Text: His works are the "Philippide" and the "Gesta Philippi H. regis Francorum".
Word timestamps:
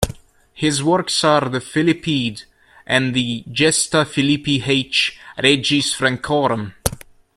His 0.55 0.81
works 0.83 1.23
are 1.23 1.41
the 1.47 1.59
"Philippide" 1.59 2.45
and 2.87 3.13
the 3.13 3.43
"Gesta 3.51 4.03
Philippi 4.03 4.63
H. 4.65 5.15
regis 5.43 5.93
Francorum". 5.95 6.73